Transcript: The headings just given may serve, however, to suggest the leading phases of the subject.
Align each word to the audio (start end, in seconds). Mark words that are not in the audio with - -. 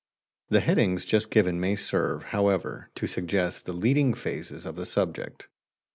The 0.49 0.61
headings 0.61 1.05
just 1.05 1.29
given 1.29 1.59
may 1.59 1.75
serve, 1.75 2.23
however, 2.23 2.89
to 2.95 3.05
suggest 3.05 3.67
the 3.67 3.73
leading 3.73 4.15
phases 4.15 4.65
of 4.65 4.75
the 4.75 4.87
subject. 4.87 5.47